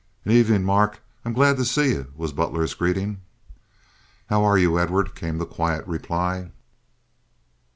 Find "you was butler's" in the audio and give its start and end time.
1.91-2.73